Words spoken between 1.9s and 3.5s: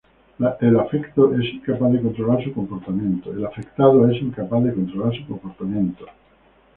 de controlar su comportamiento.